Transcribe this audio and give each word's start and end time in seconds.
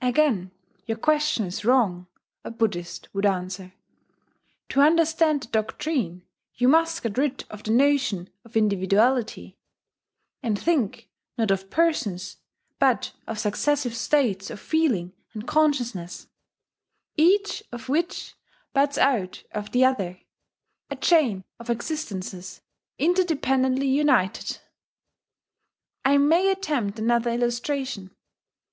"Again 0.00 0.50
your 0.86 0.98
question 0.98 1.46
is 1.46 1.64
wrong," 1.64 2.08
a 2.42 2.50
Buddhist 2.50 3.08
would 3.14 3.24
answer: 3.24 3.72
"to 4.70 4.80
understand 4.80 5.42
the 5.44 5.46
doctrine 5.46 6.24
you 6.56 6.66
must 6.66 7.04
get 7.04 7.16
rid 7.16 7.44
of 7.50 7.62
the 7.62 7.70
notion 7.70 8.28
of 8.44 8.56
individuality, 8.56 9.56
and 10.42 10.58
think, 10.58 11.08
not 11.38 11.52
of 11.52 11.70
persons, 11.70 12.38
but 12.80 13.12
of 13.28 13.38
successive 13.38 13.94
states 13.94 14.50
of 14.50 14.58
feeling 14.58 15.12
and 15.34 15.46
consciousness, 15.46 16.26
each 17.16 17.62
of 17.70 17.88
which 17.88 18.34
buds 18.72 18.98
out 18.98 19.44
of 19.52 19.70
the 19.70 19.84
other, 19.84 20.18
a 20.90 20.96
chain 20.96 21.44
of 21.60 21.70
existences 21.70 22.60
interdependently 22.98 23.86
united."... 23.88 24.58
I 26.04 26.18
may 26.18 26.50
attempt 26.50 26.98
another 26.98 27.30
illustration. 27.30 28.10